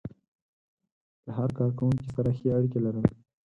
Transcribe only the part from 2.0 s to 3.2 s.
سره ښې اړيکې لرل.